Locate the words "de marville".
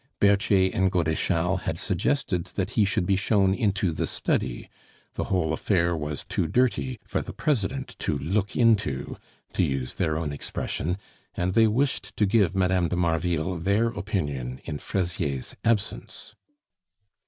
12.87-13.57